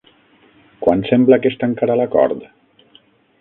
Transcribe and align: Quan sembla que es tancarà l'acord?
Quan 0.85 1.03
sembla 1.09 1.39
que 1.43 1.51
es 1.51 1.59
tancarà 1.65 1.99
l'acord? 2.01 2.49